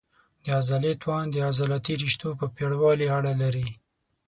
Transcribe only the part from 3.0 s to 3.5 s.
اړه